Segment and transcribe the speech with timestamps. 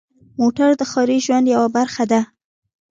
[0.39, 2.21] موټر د ښاري ژوند یوه برخه ده.